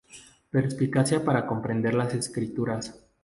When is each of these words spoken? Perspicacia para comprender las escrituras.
Perspicacia 0.49 1.23
para 1.23 1.45
comprender 1.45 1.93
las 1.93 2.15
escrituras. 2.15 3.05